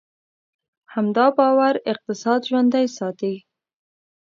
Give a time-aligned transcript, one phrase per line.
[0.93, 3.35] همدا باور اقتصاد ژوندی ساتي.